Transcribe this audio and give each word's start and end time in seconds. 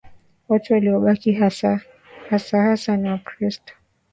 Watu 0.49 0.73
waliobakia 0.73 1.39
hasa 2.29 2.61
hasa 2.65 2.97
ni 2.97 3.09
Wakristo 3.09 3.73